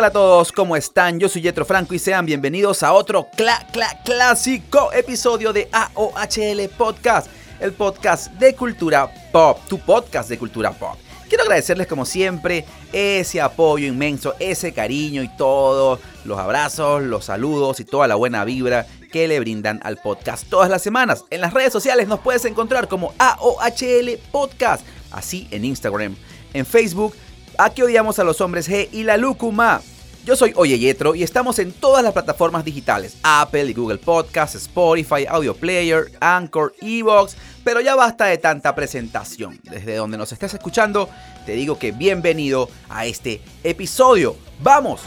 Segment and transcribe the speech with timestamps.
[0.00, 0.50] tal a todos?
[0.50, 1.20] ¿Cómo están?
[1.20, 6.70] Yo soy Jetro Franco y sean bienvenidos a otro cla cla clásico episodio de AOHL
[6.70, 7.26] Podcast,
[7.60, 10.96] el podcast de cultura pop, tu podcast de cultura pop.
[11.28, 17.78] Quiero agradecerles como siempre ese apoyo inmenso, ese cariño y todos los abrazos, los saludos
[17.80, 21.26] y toda la buena vibra que le brindan al podcast todas las semanas.
[21.28, 26.16] En las redes sociales nos puedes encontrar como AOHL Podcast, así en Instagram,
[26.54, 27.14] en Facebook
[27.62, 29.82] Aquí odiamos a los hombres G y la lúcuma.
[30.30, 34.54] Yo soy Oye Yetro y estamos en todas las plataformas digitales: Apple y Google Podcasts,
[34.54, 37.36] Spotify, Audio Player, Anchor, Evox.
[37.64, 39.58] Pero ya basta de tanta presentación.
[39.64, 41.08] Desde donde nos estés escuchando,
[41.46, 44.36] te digo que bienvenido a este episodio.
[44.62, 45.00] ¡Vamos!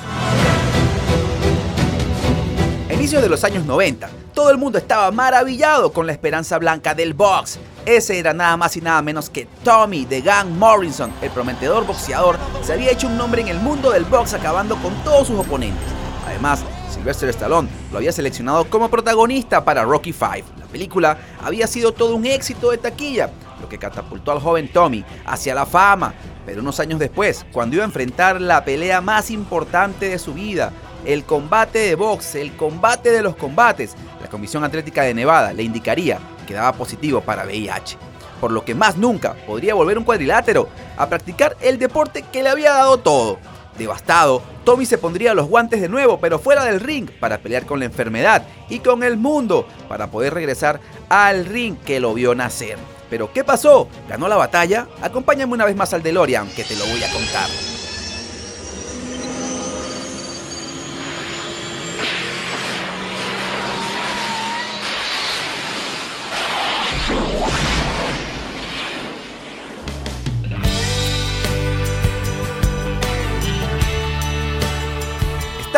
[2.94, 7.14] Inicios de los años 90, todo el mundo estaba maravillado con la esperanza blanca del
[7.14, 7.60] box.
[7.86, 12.38] Ese era nada más y nada menos que Tommy de Gang Morrison, el prometedor boxeador,
[12.62, 15.88] se había hecho un nombre en el mundo del box acabando con todos sus oponentes.
[16.28, 20.44] Además, Sylvester Stallone lo había seleccionado como protagonista para Rocky V.
[20.60, 23.30] La película había sido todo un éxito de taquilla,
[23.62, 26.14] lo que catapultó al joven Tommy hacia la fama.
[26.46, 30.74] Pero unos años después, cuando iba a enfrentar la pelea más importante de su vida,
[31.06, 35.64] el combate de box, el combate de los combates, la Comisión Atlética de Nevada le
[35.64, 37.98] indicaría que daba positivo para VIH,
[38.40, 42.50] por lo que más nunca podría volver un cuadrilátero a practicar el deporte que le
[42.50, 43.40] había dado todo.
[43.78, 47.80] Devastado, Tommy se pondría los guantes de nuevo, pero fuera del ring, para pelear con
[47.80, 50.80] la enfermedad y con el mundo, para poder regresar
[51.10, 52.78] al ring que lo vio nacer.
[53.10, 53.88] Pero ¿qué pasó?
[54.08, 54.88] ¿Ganó la batalla?
[55.02, 57.73] Acompáñame una vez más al DeLorean, que te lo voy a contar.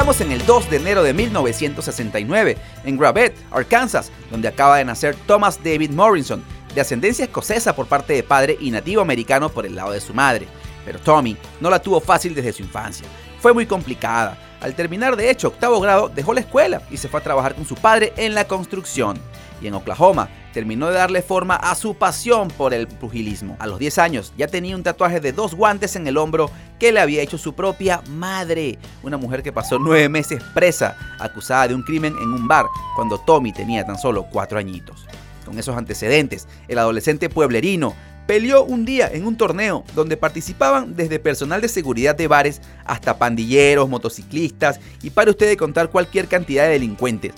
[0.06, 5.60] En el 2 de enero de 1969, en Gravette, Arkansas, donde acaba de nacer Thomas
[5.62, 6.44] David Morrison,
[6.76, 10.14] de ascendencia escocesa por parte de padre y nativo americano por el lado de su
[10.14, 10.48] madre.
[10.86, 13.08] Pero Tommy no la tuvo fácil desde su infancia.
[13.42, 14.38] Fue muy complicada.
[14.62, 17.66] Al terminar de hecho octavo grado, dejó la escuela y se fue a trabajar con
[17.66, 19.18] su padre en la construcción.
[19.60, 23.58] Y en Oklahoma terminó de darle forma a su pasión por el pugilismo.
[23.60, 26.50] A los 10 años ya tenía un tatuaje de dos guantes en el hombro
[26.80, 31.68] que le había hecho su propia madre, una mujer que pasó nueve meses presa, acusada
[31.68, 35.06] de un crimen en un bar, cuando Tommy tenía tan solo cuatro añitos.
[35.46, 37.94] Con esos antecedentes, el adolescente pueblerino
[38.26, 43.18] peleó un día en un torneo donde participaban desde personal de seguridad de bares hasta
[43.18, 47.34] pandilleros, motociclistas y para usted de contar cualquier cantidad de delincuentes.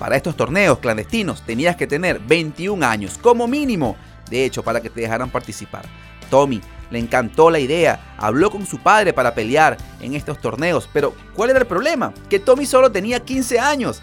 [0.00, 3.96] Para estos torneos clandestinos tenías que tener 21 años como mínimo,
[4.30, 5.84] de hecho, para que te dejaran participar.
[6.30, 11.12] Tommy le encantó la idea, habló con su padre para pelear en estos torneos, pero
[11.34, 12.14] ¿cuál era el problema?
[12.30, 14.00] Que Tommy solo tenía 15 años.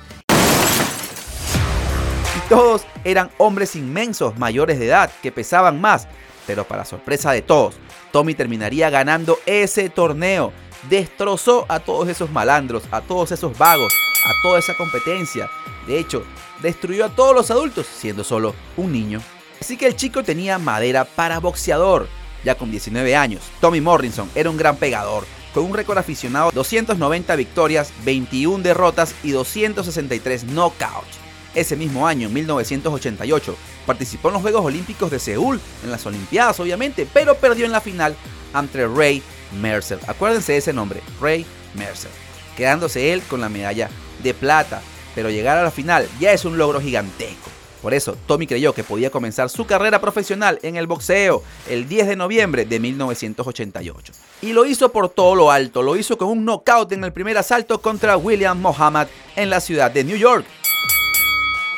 [2.35, 6.07] Y todos eran hombres inmensos, mayores de edad, que pesaban más.
[6.45, 7.73] Pero para sorpresa de todos,
[8.11, 10.53] Tommy terminaría ganando ese torneo.
[10.91, 13.91] Destrozó a todos esos malandros, a todos esos vagos,
[14.27, 15.49] a toda esa competencia.
[15.87, 16.23] De hecho,
[16.61, 19.21] destruyó a todos los adultos siendo solo un niño.
[19.59, 22.07] Así que el chico tenía madera para boxeador.
[22.43, 27.35] Ya con 19 años, Tommy Morrison era un gran pegador, con un récord aficionado 290
[27.35, 31.17] victorias, 21 derrotas y 263 knockouts.
[31.55, 33.55] Ese mismo año, 1988,
[33.87, 37.81] participó en los Juegos Olímpicos de Seúl, en las Olimpiadas obviamente, pero perdió en la
[37.81, 38.15] final
[38.53, 39.23] ante Ray
[39.59, 39.99] Mercer.
[40.07, 42.11] Acuérdense de ese nombre, Ray Mercer,
[42.55, 43.89] quedándose él con la medalla
[44.27, 44.81] de plata
[45.17, 47.49] pero llegar a la final ya es un logro gigantesco.
[47.81, 52.09] Por eso, Tommy creyó que podía comenzar su carrera profesional en el boxeo el 10
[52.09, 54.13] de noviembre de 1988.
[54.43, 57.35] Y lo hizo por todo lo alto, lo hizo con un knockout en el primer
[57.35, 60.45] asalto contra William Muhammad en la ciudad de New York.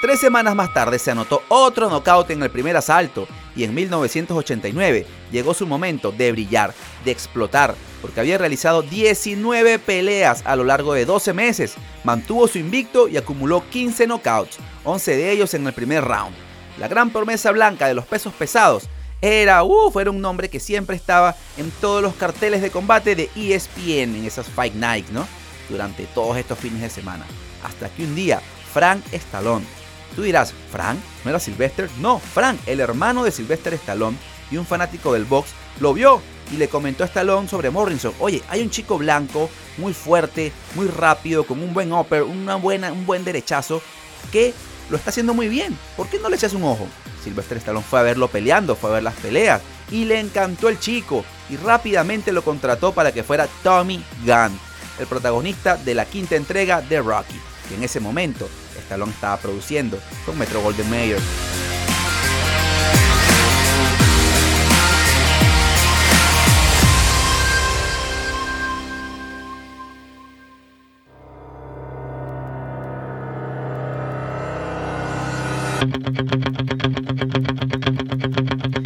[0.01, 3.25] Tres semanas más tarde se anotó otro knockout en el primer asalto
[3.55, 6.73] y en 1989 llegó su momento de brillar,
[7.05, 12.57] de explotar, porque había realizado 19 peleas a lo largo de 12 meses, mantuvo su
[12.57, 16.35] invicto y acumuló 15 knockouts, 11 de ellos en el primer round.
[16.79, 18.87] La gran promesa blanca de los pesos pesados
[19.21, 23.29] era, uff, era un nombre que siempre estaba en todos los carteles de combate de
[23.35, 25.27] ESPN en esas Fight Nights, ¿no?
[25.69, 27.25] Durante todos estos fines de semana.
[27.63, 28.41] Hasta que un día,
[28.73, 29.78] Frank Stallone.
[30.15, 30.97] Tú dirás, ¿Frank?
[31.23, 31.89] ¿No era Sylvester?
[31.99, 34.17] No, Frank, el hermano de Sylvester Stallone
[34.51, 36.21] y un fanático del box, lo vio
[36.51, 38.13] y le comentó a Stallone sobre Morrison.
[38.19, 42.91] Oye, hay un chico blanco, muy fuerte, muy rápido, con un buen upper, una buena,
[42.91, 43.81] un buen derechazo,
[44.31, 44.53] que
[44.89, 45.77] lo está haciendo muy bien.
[45.95, 46.87] ¿Por qué no le echas un ojo?
[47.23, 50.79] Sylvester Stallone fue a verlo peleando, fue a ver las peleas y le encantó el
[50.79, 54.59] chico y rápidamente lo contrató para que fuera Tommy Gunn.
[54.99, 59.99] el protagonista de la quinta entrega de Rocky, que en ese momento Stallone estaba produciendo
[60.25, 61.19] con Metro Golden Mayer.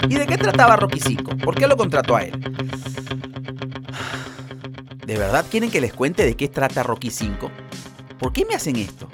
[0.10, 1.38] ¿Y de qué trataba Rocky 5?
[1.38, 2.32] ¿Por qué lo contrató a él?
[5.06, 7.52] ¿De verdad quieren que les cuente de qué trata Rocky 5?
[8.20, 9.10] ¿Por qué me hacen esto?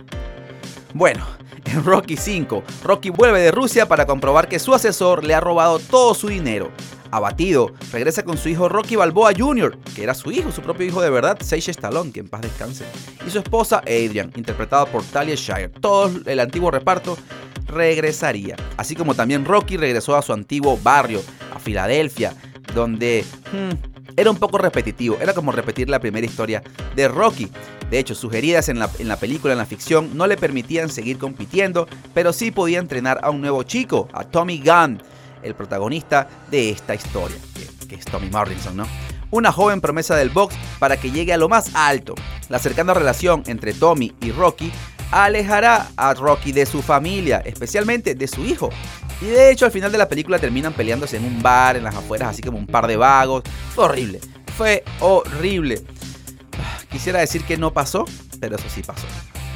[0.93, 1.25] Bueno,
[1.65, 5.79] en Rocky 5, Rocky vuelve de Rusia para comprobar que su asesor le ha robado
[5.79, 6.71] todo su dinero.
[7.11, 11.01] Abatido, regresa con su hijo Rocky Balboa Jr., que era su hijo, su propio hijo
[11.01, 12.85] de verdad, Sage Stallone, que en paz descanse,
[13.25, 15.69] y su esposa Adrian, interpretada por Talia Shire.
[15.69, 17.17] Todo el antiguo reparto
[17.65, 18.55] regresaría.
[18.77, 21.21] Así como también Rocky regresó a su antiguo barrio,
[21.55, 22.35] a Filadelfia,
[22.75, 23.88] donde hmm,
[24.19, 26.61] era un poco repetitivo, era como repetir la primera historia
[26.93, 27.49] de Rocky.
[27.89, 30.89] De hecho, sus heridas en la, en la película, en la ficción, no le permitían
[30.89, 35.01] seguir compitiendo, pero sí podía entrenar a un nuevo chico, a Tommy Gunn,
[35.41, 38.85] el protagonista de esta historia, que, que es Tommy Morrison, ¿no?
[39.31, 42.15] Una joven promesa del box para que llegue a lo más alto.
[42.49, 44.69] La cercana relación entre Tommy y Rocky
[45.11, 48.69] alejará a Rocky de su familia, especialmente de su hijo.
[49.21, 51.95] Y de hecho al final de la película terminan peleándose en un bar, en las
[51.95, 53.43] afueras, así como un par de vagos.
[53.75, 54.19] Fue horrible,
[54.57, 55.81] fue horrible.
[56.89, 58.05] Quisiera decir que no pasó,
[58.39, 59.05] pero eso sí pasó.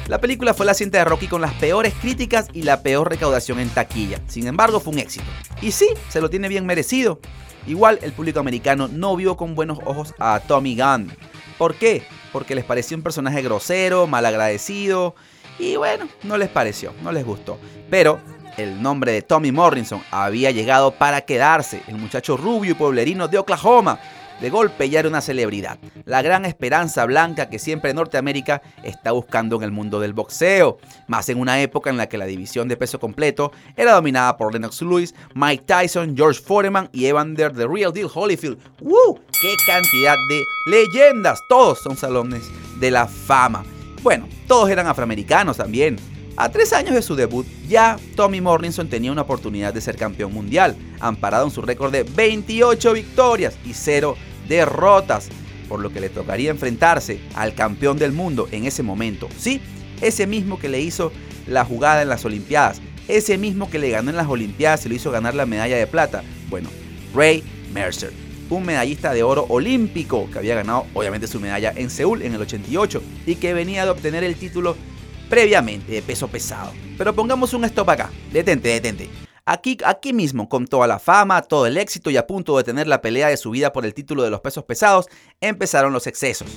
[0.06, 3.58] La película fue la cinta de Rocky con las peores críticas y la peor recaudación
[3.58, 4.20] en taquilla.
[4.28, 5.24] Sin embargo, fue un éxito.
[5.62, 7.20] Y sí, se lo tiene bien merecido.
[7.66, 11.10] Igual el público americano no vio con buenos ojos a Tommy Gunn.
[11.56, 12.06] ¿Por qué?
[12.32, 15.14] Porque les pareció un personaje grosero, malagradecido
[15.58, 17.58] y bueno, no les pareció, no les gustó.
[17.90, 18.18] Pero
[18.56, 21.82] el nombre de Tommy Morrison había llegado para quedarse.
[21.86, 23.98] El muchacho rubio y pueblerino de Oklahoma.
[24.40, 25.78] De golpe ya era una celebridad.
[26.04, 30.78] La gran esperanza blanca que siempre Norteamérica está buscando en el mundo del boxeo.
[31.06, 34.52] Más en una época en la que la división de peso completo era dominada por
[34.52, 38.58] Lennox Lewis, Mike Tyson, George Foreman y Evander The Real Deal Holyfield.
[38.80, 39.20] ¡Woo!
[39.40, 41.40] ¡Qué cantidad de leyendas!
[41.48, 42.42] Todos son salones
[42.80, 43.64] de la fama.
[44.02, 45.96] Bueno, todos eran afroamericanos también.
[46.36, 50.32] A tres años de su debut, ya Tommy Morrison tenía una oportunidad de ser campeón
[50.32, 54.16] mundial, amparado en su récord de 28 victorias y 0
[54.48, 55.28] derrotas,
[55.68, 59.28] por lo que le tocaría enfrentarse al campeón del mundo en ese momento.
[59.38, 59.60] Sí,
[60.00, 61.12] ese mismo que le hizo
[61.46, 64.96] la jugada en las Olimpiadas, ese mismo que le ganó en las Olimpiadas y lo
[64.96, 66.24] hizo ganar la medalla de plata.
[66.50, 66.68] Bueno,
[67.14, 68.12] Ray Mercer
[68.50, 72.42] un medallista de oro olímpico que había ganado obviamente su medalla en Seúl en el
[72.42, 74.76] 88 y que venía de obtener el título
[75.28, 76.72] previamente de peso pesado.
[76.96, 79.08] Pero pongamos un stop acá, detente, detente.
[79.46, 82.86] Aquí, aquí mismo, con toda la fama, todo el éxito y a punto de tener
[82.86, 85.06] la pelea de su vida por el título de los pesos pesados,
[85.40, 86.48] empezaron los excesos.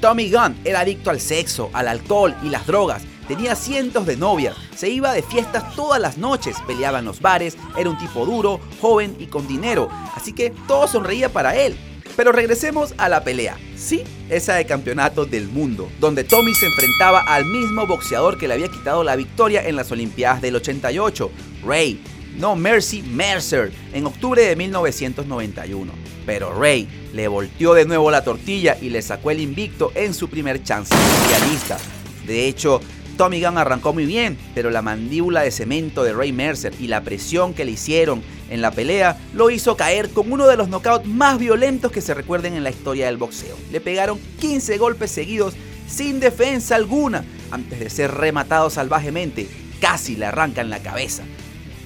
[0.00, 4.56] Tommy Gunn era adicto al sexo, al alcohol y las drogas Tenía cientos de novias,
[4.74, 8.58] se iba de fiestas todas las noches, peleaba en los bares, era un tipo duro,
[8.80, 11.78] joven y con dinero, así que todo sonreía para él.
[12.16, 13.56] Pero regresemos a la pelea.
[13.76, 18.54] Sí, esa de campeonato del mundo, donde Tommy se enfrentaba al mismo boxeador que le
[18.54, 21.30] había quitado la victoria en las Olimpiadas del 88,
[21.64, 22.00] Ray,
[22.36, 25.92] no Mercy Mercer, en octubre de 1991.
[26.26, 30.28] Pero Ray le volteó de nuevo la tortilla y le sacó el invicto en su
[30.28, 31.78] primer chance mundialista.
[32.26, 32.80] De hecho,
[33.20, 37.02] Tommy Gunn arrancó muy bien, pero la mandíbula de cemento de Ray Mercer y la
[37.02, 41.06] presión que le hicieron en la pelea lo hizo caer con uno de los knockouts
[41.06, 43.58] más violentos que se recuerden en la historia del boxeo.
[43.70, 45.52] Le pegaron 15 golpes seguidos
[45.86, 49.50] sin defensa alguna antes de ser rematado salvajemente.
[49.82, 51.22] Casi le arrancan la cabeza.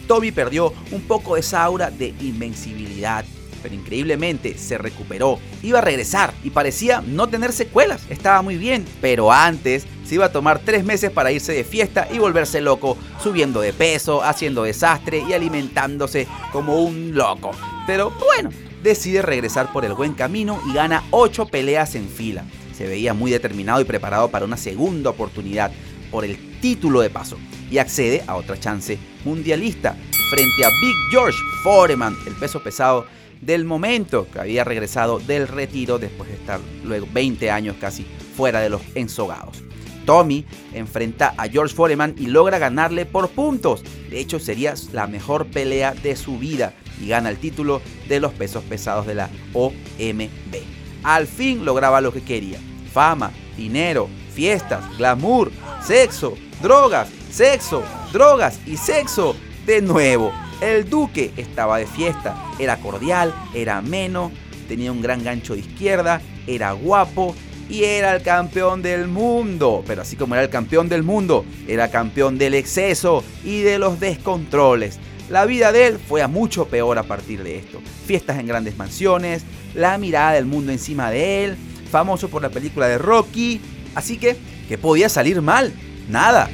[0.06, 3.24] Tommy perdió un poco esa aura de invencibilidad
[3.64, 5.40] pero increíblemente se recuperó.
[5.62, 8.02] Iba a regresar y parecía no tener secuelas.
[8.10, 12.06] Estaba muy bien, pero antes se iba a tomar tres meses para irse de fiesta
[12.12, 17.52] y volverse loco, subiendo de peso, haciendo desastre y alimentándose como un loco.
[17.86, 18.50] Pero bueno,
[18.82, 22.44] decide regresar por el buen camino y gana ocho peleas en fila.
[22.76, 25.72] Se veía muy determinado y preparado para una segunda oportunidad
[26.10, 27.38] por el título de paso
[27.70, 29.96] y accede a otra chance mundialista
[30.28, 33.06] frente a Big George Foreman, el peso pesado
[33.44, 38.60] del momento que había regresado del retiro después de estar luego 20 años casi fuera
[38.60, 39.62] de los ensogados.
[40.04, 43.82] Tommy enfrenta a George Foreman y logra ganarle por puntos.
[44.10, 48.32] De hecho, sería la mejor pelea de su vida y gana el título de los
[48.32, 50.56] pesos pesados de la OMB.
[51.02, 52.58] Al fin lograba lo que quería.
[52.92, 55.50] Fama, dinero, fiestas, glamour,
[55.82, 57.82] sexo, drogas, sexo,
[58.12, 59.34] drogas y sexo
[59.66, 60.32] de nuevo.
[60.60, 64.32] El duque estaba de fiesta, era cordial, era ameno,
[64.68, 67.34] tenía un gran gancho de izquierda, era guapo
[67.68, 69.82] y era el campeón del mundo.
[69.86, 74.00] Pero así como era el campeón del mundo, era campeón del exceso y de los
[74.00, 74.98] descontroles.
[75.30, 77.80] La vida de él fue a mucho peor a partir de esto.
[78.06, 79.42] Fiestas en grandes mansiones,
[79.74, 81.56] la mirada del mundo encima de él,
[81.90, 83.60] famoso por la película de Rocky.
[83.94, 84.36] Así que,
[84.68, 85.72] ¿qué podía salir mal?
[86.08, 86.50] Nada.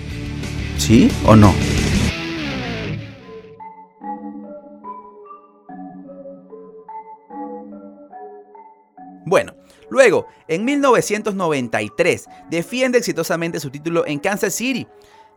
[0.79, 1.53] ¿Sí o no?
[9.31, 9.55] Bueno,
[9.91, 14.89] luego, en 1993, defiende exitosamente su título en Kansas City.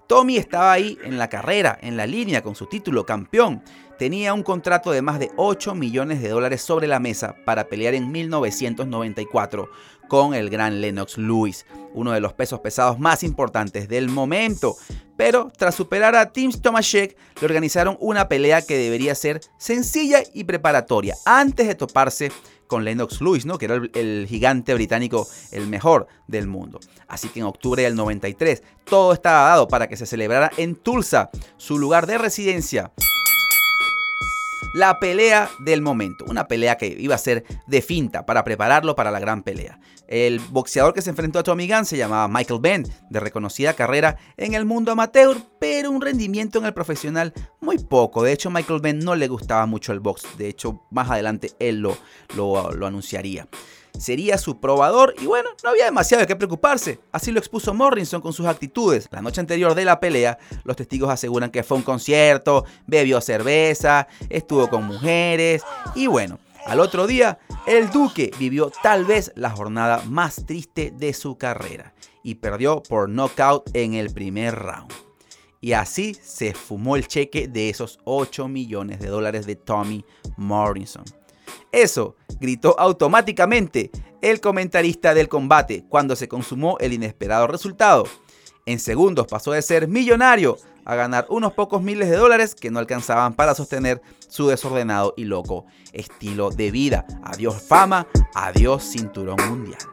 [0.08, 3.62] Tommy estaba ahí en la carrera, en la línea, con su título campeón.
[4.00, 7.94] Tenía un contrato de más de 8 millones de dólares sobre la mesa para pelear
[7.94, 9.70] en 1994
[10.08, 14.76] con el gran Lennox Lewis, uno de los pesos pesados más importantes del momento.
[15.18, 20.46] Pero tras superar a Tim Tomaszek, le organizaron una pelea que debería ser sencilla y
[20.46, 22.32] preparatoria antes de toparse
[22.74, 23.60] con Lennox Lewis, ¿no?
[23.60, 26.80] que era el, gigante británico el mejor del mundo.
[27.08, 31.30] Así que en octubre del 93 todo estaba dado para que se celebrara en Tulsa,
[31.58, 32.92] su lugar de residencia
[34.74, 36.26] la pelea del momento.
[36.28, 39.80] Una pelea que iba a ser de finta para prepararlo para la gran pelea.
[40.08, 44.18] El boxeador que se enfrentó a Tommy Gunn se llamaba Michael Benn, de reconocida carrera
[44.38, 48.24] en el mundo amateur, pero un rendimiento en el profesional muy poco.
[48.24, 50.38] De hecho, Michael Benn no le gustaba mucho el box.
[50.38, 51.98] De hecho, más adelante él lo,
[52.36, 53.48] lo anunciaría
[53.98, 57.00] sería su probador y bueno, no había demasiado de qué preocuparse.
[57.12, 59.08] Así lo expuso Morrison con sus actitudes.
[59.12, 64.08] La noche anterior de la pelea, los testigos aseguran que fue un concierto, bebió cerveza,
[64.30, 65.64] estuvo con mujeres
[65.96, 71.14] y bueno, al otro día, el Duque vivió tal vez la jornada más triste de
[71.14, 74.92] su carrera y perdió por knockout en el primer round.
[75.60, 80.06] Y así se fumó el cheque de esos 8 millones de dólares de Tommy
[80.38, 81.04] Morrison.
[81.72, 83.92] Eso gritó automáticamente
[84.22, 88.06] el comentarista del combate cuando se consumó el inesperado resultado.
[88.66, 92.80] En segundos pasó de ser millonario a ganar unos pocos miles de dólares que no
[92.80, 97.06] alcanzaban para sostener su desordenado y loco estilo de vida.
[97.24, 99.93] Adiós fama, adiós cinturón mundial.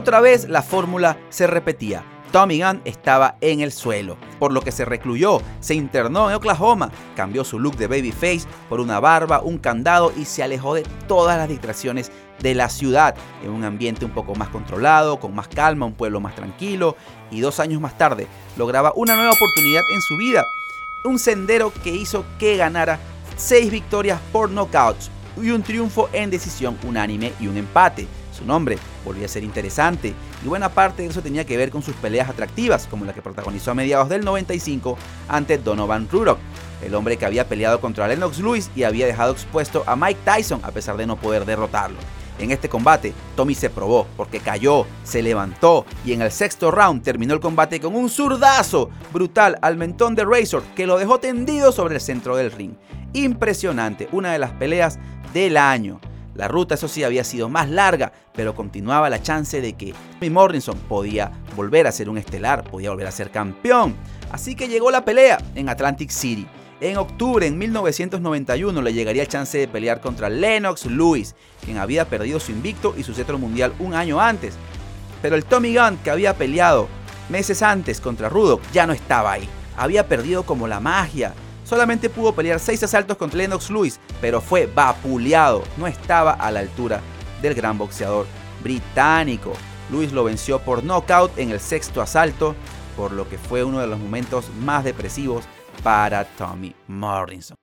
[0.00, 2.02] Otra vez la fórmula se repetía.
[2.32, 6.90] Tommy Gunn estaba en el suelo, por lo que se recluyó, se internó en Oklahoma,
[7.14, 11.36] cambió su look de babyface por una barba, un candado y se alejó de todas
[11.36, 13.14] las distracciones de la ciudad,
[13.44, 16.96] en un ambiente un poco más controlado, con más calma, un pueblo más tranquilo,
[17.30, 18.26] y dos años más tarde
[18.56, 20.46] lograba una nueva oportunidad en su vida,
[21.04, 22.98] un sendero que hizo que ganara
[23.36, 28.08] seis victorias por knockouts y un triunfo en decisión unánime y un empate.
[28.40, 31.82] Su nombre volvía a ser interesante y buena parte de eso tenía que ver con
[31.82, 34.96] sus peleas atractivas, como la que protagonizó a mediados del 95
[35.28, 36.38] ante Donovan Rurock,
[36.82, 40.60] el hombre que había peleado contra Lennox Lewis y había dejado expuesto a Mike Tyson
[40.64, 41.98] a pesar de no poder derrotarlo.
[42.38, 47.02] En este combate, Tommy se probó porque cayó, se levantó y en el sexto round
[47.02, 51.70] terminó el combate con un zurdazo brutal al mentón de Razor que lo dejó tendido
[51.72, 52.72] sobre el centro del ring.
[53.12, 54.98] Impresionante, una de las peleas
[55.34, 56.00] del año.
[56.34, 60.30] La ruta, eso sí, había sido más larga, pero continuaba la chance de que Tommy
[60.30, 63.96] Morrison podía volver a ser un estelar, podía volver a ser campeón.
[64.30, 66.46] Así que llegó la pelea en Atlantic City.
[66.80, 71.34] En octubre en 1991 le llegaría el chance de pelear contra Lennox Lewis,
[71.64, 74.54] quien había perdido su invicto y su cetro mundial un año antes.
[75.20, 76.88] Pero el Tommy Gunn que había peleado
[77.28, 79.46] meses antes contra Ruddock ya no estaba ahí.
[79.76, 81.34] Había perdido como la magia,
[81.70, 85.62] Solamente pudo pelear 6 asaltos contra Lennox Lewis, pero fue vapuleado.
[85.76, 87.00] No estaba a la altura
[87.40, 88.26] del gran boxeador
[88.60, 89.52] británico.
[89.88, 92.56] Lewis lo venció por knockout en el sexto asalto,
[92.96, 95.44] por lo que fue uno de los momentos más depresivos
[95.84, 97.56] para Tommy Morrison.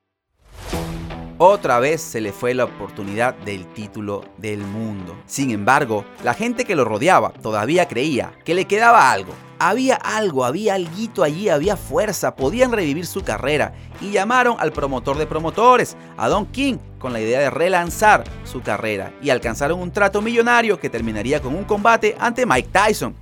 [1.37, 5.17] Otra vez se le fue la oportunidad del título del mundo.
[5.25, 10.45] Sin embargo, la gente que lo rodeaba todavía creía que le quedaba algo, había algo,
[10.45, 15.97] había alguito allí, había fuerza, podían revivir su carrera y llamaron al promotor de promotores,
[16.17, 20.79] a Don King, con la idea de relanzar su carrera y alcanzaron un trato millonario
[20.79, 23.15] que terminaría con un combate ante Mike Tyson.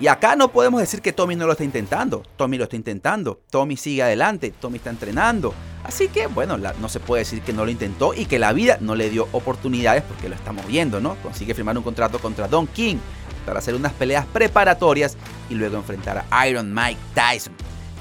[0.00, 3.40] Y acá no podemos decir que Tommy no lo está intentando, Tommy lo está intentando,
[3.50, 5.54] Tommy sigue adelante, Tommy está entrenando.
[5.84, 8.78] Así que bueno, no se puede decir que no lo intentó y que la vida
[8.80, 11.14] no le dio oportunidades porque lo estamos viendo, ¿no?
[11.22, 12.96] Consigue firmar un contrato contra Don King
[13.44, 15.16] para hacer unas peleas preparatorias
[15.50, 17.54] y luego enfrentar a Iron Mike Tyson.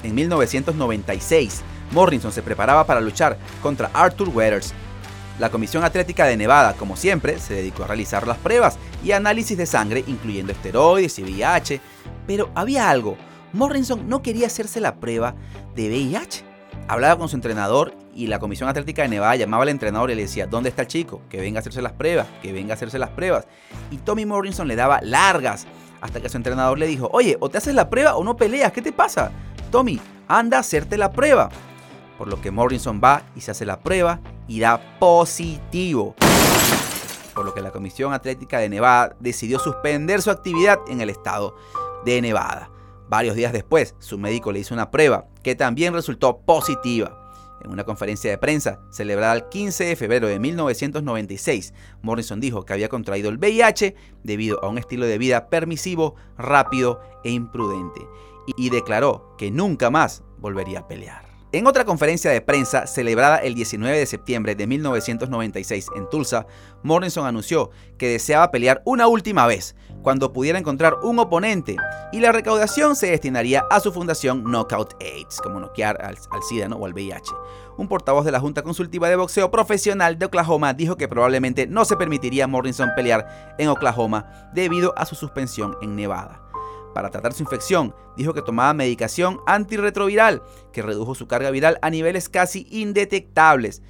[0.04, 4.74] En 1996, Morrison se preparaba para luchar contra Arthur Weathers.
[5.40, 9.58] La Comisión Atlética de Nevada, como siempre, se dedicó a realizar las pruebas y análisis
[9.58, 11.82] de sangre, incluyendo esteroides y VIH,
[12.28, 13.18] pero había algo.
[13.54, 15.36] Morrison no quería hacerse la prueba
[15.76, 16.44] de VIH.
[16.88, 20.24] Hablaba con su entrenador y la Comisión Atlética de Nevada llamaba al entrenador y le
[20.24, 21.22] decía, ¿dónde está el chico?
[21.30, 23.48] Que venga a hacerse las pruebas, que venga a hacerse las pruebas.
[23.90, 25.68] Y Tommy Morrison le daba largas
[26.02, 28.72] hasta que su entrenador le dijo, oye, o te haces la prueba o no peleas,
[28.72, 29.32] ¿qué te pasa?
[29.72, 31.50] Tommy, anda a hacerte la prueba.
[32.18, 36.16] Por lo que Morrison va y se hace la prueba y da positivo.
[37.34, 41.56] Por lo que la Comisión Atlética de Nevada decidió suspender su actividad en el estado
[42.04, 42.70] de Nevada.
[43.08, 47.21] Varios días después, su médico le hizo una prueba que también resultó positiva.
[47.64, 52.74] En una conferencia de prensa celebrada el 15 de febrero de 1996, Morrison dijo que
[52.74, 58.02] había contraído el VIH debido a un estilo de vida permisivo, rápido e imprudente,
[58.58, 61.31] y declaró que nunca más volvería a pelear.
[61.54, 66.48] En otra conferencia de prensa celebrada el 19 de septiembre de 1996 en Tulsa,
[66.82, 71.76] Morrison anunció que deseaba pelear una última vez, cuando pudiera encontrar un oponente,
[72.14, 76.18] y la recaudación se destinaría a su fundación Knockout AIDS, como noquear al,
[76.48, 77.34] SIDA o al VIH.
[77.78, 81.84] Un portavoz de la Junta Consultiva de Boxeo Profesional de Oklahoma dijo que probablemente no
[81.84, 86.51] se permitiría a Morrison pelear en Oklahoma debido a su suspensión en Nevada
[86.94, 87.96] para tratar su infección.
[88.18, 93.82] Dijo que tomaba medicación antirretroviral que redujo su carga viral a niveles casi indetectables.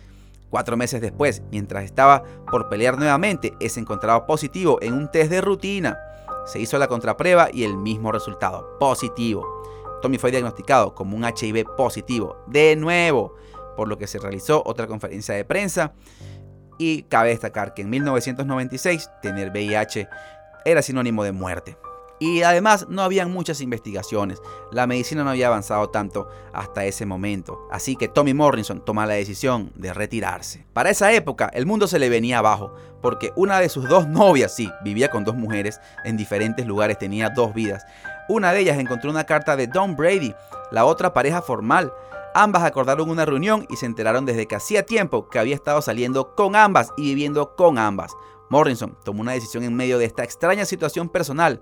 [0.50, 5.42] Cuatro meses después, mientras estaba por pelear nuevamente, es encontrado positivo en un test de
[5.42, 5.98] rutina.
[6.46, 9.46] Se hizo la contraprueba y el mismo resultado, positivo.
[10.02, 13.36] Tommy fue diagnosticado como un HIV positivo, de nuevo,
[13.78, 15.94] por lo que se realizó otra conferencia de prensa.
[16.78, 20.10] Y cabe destacar que en 1996 tener VIH
[20.66, 21.78] era sinónimo de muerte.
[22.22, 27.68] Y además no habían muchas investigaciones, la medicina no había avanzado tanto hasta ese momento,
[27.72, 30.64] así que Tommy Morrison toma la decisión de retirarse.
[30.72, 34.56] Para esa época el mundo se le venía abajo, porque una de sus dos novias,
[34.56, 37.84] sí, vivía con dos mujeres en diferentes lugares, tenía dos vidas.
[38.30, 40.36] Una de ellas encontró una carta de Don Brady,
[40.70, 41.92] la otra pareja formal.
[42.36, 46.36] Ambas acordaron una reunión y se enteraron desde que hacía tiempo que había estado saliendo
[46.36, 48.12] con ambas y viviendo con ambas.
[48.52, 51.62] Morrison tomó una decisión en medio de esta extraña situación personal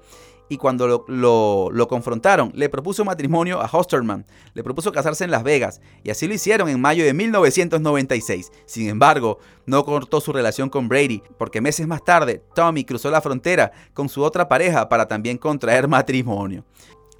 [0.49, 5.79] y cuando lo, confrontaron, le propuso matrimonio a Hosterman, le propuso casarse en Las Vegas,
[6.03, 8.51] y así lo hicieron en mayo de 1996.
[8.65, 13.21] Sin embargo, no cortó su relación con Brady, porque meses más tarde, Tommy cruzó la
[13.21, 16.65] frontera con su otra pareja para también contraer matrimonio.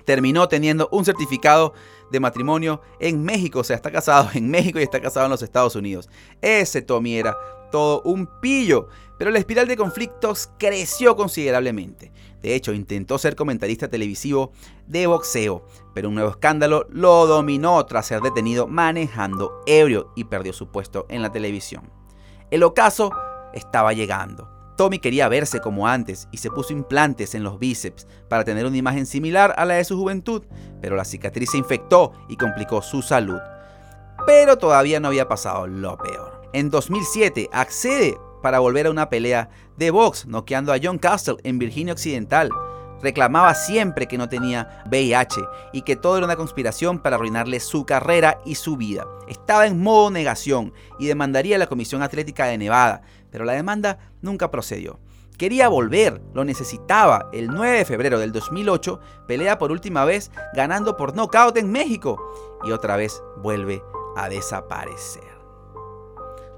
[0.06, 1.74] Terminó teniendo un certificado
[2.10, 5.44] de matrimonio en México, o sea, está casado en México y está casado en los
[5.44, 6.10] Estados Unidos.
[6.42, 7.38] Ese Tommy era
[7.72, 8.88] todo un pillo,
[9.18, 12.12] pero la espiral de conflictos creció considerablemente.
[12.42, 14.52] De hecho, intentó ser comentarista televisivo
[14.88, 20.54] de boxeo, pero un nuevo escándalo lo dominó tras ser detenido manejando ebrio y perdió
[20.54, 21.90] su puesto en la televisión.
[22.52, 23.12] El ocaso
[23.54, 24.50] estaba llegando.
[24.78, 28.78] Tommy quería verse como antes y se puso implantes en los bíceps para tener una
[28.78, 30.44] imagen similar a la de su juventud,
[30.82, 33.40] pero la cicatriz se infectó y complicó su salud.
[34.26, 36.42] Pero todavía no había pasado lo peor.
[36.54, 41.60] En 2007 accede para volver a una pelea de box, noqueando a John Castle en
[41.60, 42.50] Virginia Occidental.
[43.02, 47.86] Reclamaba siempre que no tenía VIH y que todo era una conspiración para arruinarle su
[47.86, 49.08] carrera y su vida.
[49.28, 54.00] Estaba en modo negación y demandaría a la Comisión Atlética de Nevada, pero la demanda
[54.22, 55.00] nunca procedió.
[55.38, 57.30] Quería volver, lo necesitaba.
[57.32, 62.20] El 9 de febrero del 2008 pelea por última vez ganando por nocaut en México
[62.66, 63.82] y otra vez vuelve
[64.18, 65.24] a desaparecer.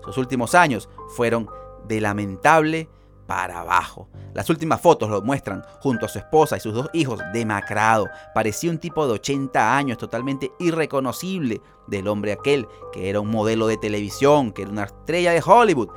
[0.03, 1.47] Sus últimos años fueron
[1.87, 2.89] de lamentable
[3.27, 4.09] para abajo.
[4.33, 8.09] Las últimas fotos lo muestran junto a su esposa y sus dos hijos demacrado.
[8.33, 13.67] Parecía un tipo de 80 años totalmente irreconocible del hombre aquel que era un modelo
[13.67, 15.89] de televisión, que era una estrella de Hollywood.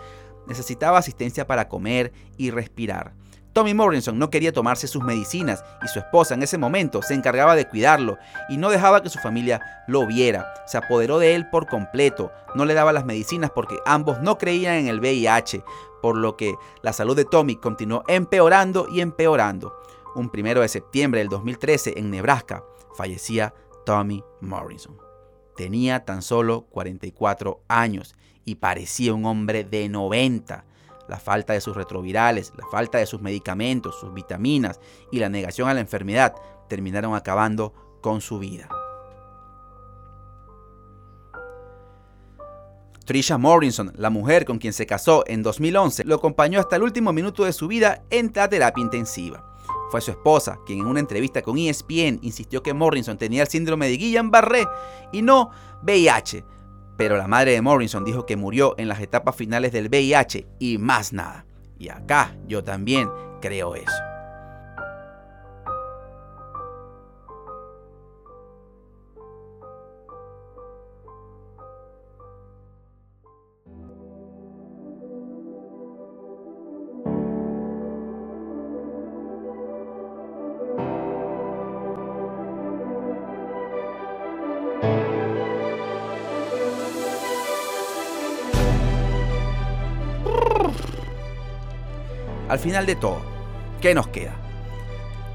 [0.46, 3.14] Necesitaba asistencia para comer y respirar.
[3.54, 7.54] Tommy Morrison no quería tomarse sus medicinas y su esposa en ese momento se encargaba
[7.54, 10.52] de cuidarlo y no dejaba que su familia lo viera.
[10.66, 14.74] Se apoderó de él por completo, no le daba las medicinas porque ambos no creían
[14.74, 15.62] en el VIH,
[16.02, 19.72] por lo que la salud de Tommy continuó empeorando y empeorando.
[20.16, 22.64] Un primero de septiembre del 2013 en Nebraska
[22.96, 23.54] fallecía
[23.86, 24.98] Tommy Morrison.
[25.56, 30.64] Tenía tan solo 44 años y parecía un hombre de 90
[31.08, 35.68] la falta de sus retrovirales, la falta de sus medicamentos, sus vitaminas y la negación
[35.68, 36.34] a la enfermedad
[36.68, 38.68] terminaron acabando con su vida.
[43.04, 47.12] Trisha Morrison, la mujer con quien se casó en 2011, lo acompañó hasta el último
[47.12, 49.44] minuto de su vida en la terapia intensiva.
[49.90, 53.88] Fue su esposa quien en una entrevista con ESPN insistió que Morrison tenía el síndrome
[53.88, 54.66] de Guillain-Barré
[55.12, 55.50] y no
[55.82, 56.44] VIH,
[56.96, 60.78] pero la madre de Morrison dijo que murió en las etapas finales del VIH y
[60.78, 61.46] más nada.
[61.78, 64.13] Y acá yo también creo eso.
[92.64, 93.20] Final de todo,
[93.82, 94.32] ¿qué nos queda?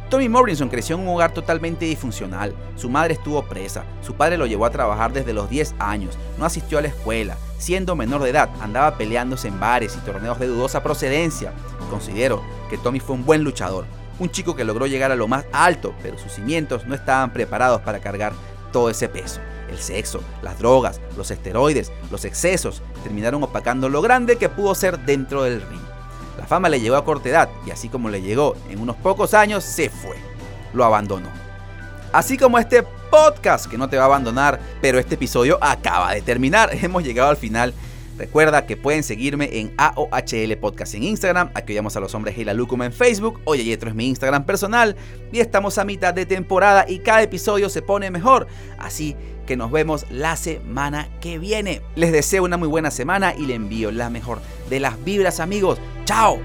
[0.10, 2.56] Tommy Morrison creció en un hogar totalmente disfuncional.
[2.76, 6.46] Su madre estuvo presa, su padre lo llevó a trabajar desde los 10 años, no
[6.46, 10.48] asistió a la escuela, siendo menor de edad andaba peleándose en bares y torneos de
[10.48, 11.54] dudosa procedencia.
[11.92, 13.86] Considero que Tommy fue un buen luchador,
[14.18, 17.82] un chico que logró llegar a lo más alto, pero sus cimientos no estaban preparados
[17.82, 18.34] para cargar
[18.72, 19.40] todo ese peso.
[19.70, 24.98] El sexo, las drogas, los esteroides, los excesos terminaron opacando lo grande que pudo ser
[25.06, 25.89] dentro del ring.
[26.50, 29.64] Fama le llegó a corta edad y así como le llegó en unos pocos años,
[29.64, 30.16] se fue.
[30.74, 31.30] Lo abandonó.
[32.12, 36.24] Así como este podcast que no te va a abandonar, pero este episodio acaba de
[36.24, 36.72] terminar.
[36.82, 37.76] Hemos llegado al final.
[38.20, 42.54] Recuerda que pueden seguirme en AOHL Podcast en Instagram, aquí a los hombres y la
[42.54, 44.98] Lucuma en Facebook, Oye Yetro es mi Instagram personal
[45.32, 48.48] y estamos a mitad de temporada y cada episodio se pone mejor.
[48.78, 49.16] Así
[49.48, 51.82] que nos vemos la semana que viene.
[51.96, 55.80] Les deseo una muy buena semana y le envío la mejor de las vibras amigos.
[56.04, 56.40] ¡Chao!